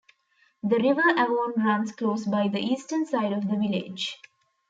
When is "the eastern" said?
2.47-3.05